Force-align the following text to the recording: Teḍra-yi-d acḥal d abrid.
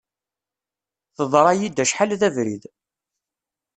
Teḍra-yi-d 1.15 1.83
acḥal 1.83 2.11
d 2.19 2.21
abrid. 2.27 2.63